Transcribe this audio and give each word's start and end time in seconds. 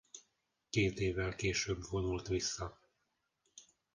Két 0.69 0.99
évvel 0.99 1.35
később 1.35 1.79
vonult 1.89 2.27
vissza. 2.27 2.79